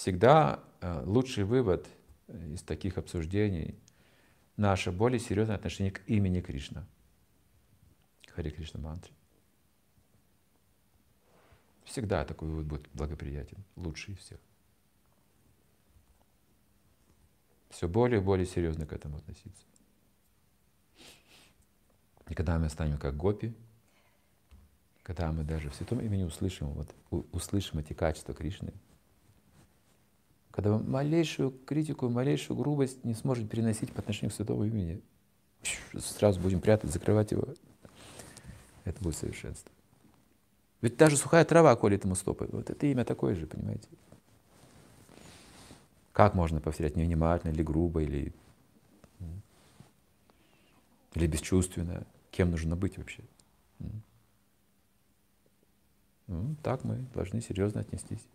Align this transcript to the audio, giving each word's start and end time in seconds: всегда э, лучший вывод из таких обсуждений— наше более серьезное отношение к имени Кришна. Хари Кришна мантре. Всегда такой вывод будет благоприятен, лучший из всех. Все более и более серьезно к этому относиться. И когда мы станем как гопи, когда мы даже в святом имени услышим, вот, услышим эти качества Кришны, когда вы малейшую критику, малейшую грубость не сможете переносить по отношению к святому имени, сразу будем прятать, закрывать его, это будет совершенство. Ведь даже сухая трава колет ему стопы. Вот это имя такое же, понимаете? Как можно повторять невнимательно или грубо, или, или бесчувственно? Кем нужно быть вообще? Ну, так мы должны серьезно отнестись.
всегда 0.00 0.60
э, 0.80 1.02
лучший 1.04 1.44
вывод 1.44 1.86
из 2.26 2.62
таких 2.62 2.96
обсуждений— 2.96 3.78
наше 4.56 4.92
более 4.92 5.20
серьезное 5.20 5.56
отношение 5.56 5.92
к 5.92 6.00
имени 6.06 6.40
Кришна. 6.40 6.86
Хари 8.28 8.48
Кришна 8.48 8.80
мантре. 8.80 9.12
Всегда 11.84 12.24
такой 12.24 12.48
вывод 12.48 12.66
будет 12.66 12.88
благоприятен, 12.94 13.58
лучший 13.76 14.14
из 14.14 14.20
всех. 14.20 14.40
Все 17.68 17.86
более 17.86 18.20
и 18.20 18.24
более 18.24 18.46
серьезно 18.46 18.86
к 18.86 18.94
этому 18.94 19.18
относиться. 19.18 19.64
И 22.28 22.34
когда 22.34 22.58
мы 22.58 22.70
станем 22.70 22.96
как 22.96 23.16
гопи, 23.18 23.52
когда 25.02 25.30
мы 25.30 25.44
даже 25.44 25.68
в 25.68 25.74
святом 25.74 26.00
имени 26.00 26.22
услышим, 26.22 26.68
вот, 26.68 26.94
услышим 27.32 27.80
эти 27.80 27.92
качества 27.92 28.32
Кришны, 28.32 28.72
когда 30.60 30.76
вы 30.76 30.84
малейшую 30.84 31.52
критику, 31.64 32.10
малейшую 32.10 32.54
грубость 32.54 33.02
не 33.02 33.14
сможете 33.14 33.48
переносить 33.48 33.94
по 33.94 34.00
отношению 34.00 34.30
к 34.30 34.34
святому 34.34 34.64
имени, 34.64 35.00
сразу 35.98 36.38
будем 36.38 36.60
прятать, 36.60 36.92
закрывать 36.92 37.30
его, 37.30 37.54
это 38.84 39.02
будет 39.02 39.16
совершенство. 39.16 39.72
Ведь 40.82 40.98
даже 40.98 41.16
сухая 41.16 41.46
трава 41.46 41.74
колет 41.76 42.04
ему 42.04 42.14
стопы. 42.14 42.46
Вот 42.52 42.68
это 42.68 42.86
имя 42.88 43.06
такое 43.06 43.34
же, 43.36 43.46
понимаете? 43.46 43.88
Как 46.12 46.34
можно 46.34 46.60
повторять 46.60 46.94
невнимательно 46.94 47.52
или 47.52 47.62
грубо, 47.62 48.02
или, 48.02 48.34
или 51.14 51.26
бесчувственно? 51.26 52.06
Кем 52.30 52.50
нужно 52.50 52.76
быть 52.76 52.98
вообще? 52.98 53.22
Ну, 56.26 56.54
так 56.62 56.84
мы 56.84 57.06
должны 57.14 57.40
серьезно 57.40 57.80
отнестись. 57.80 58.26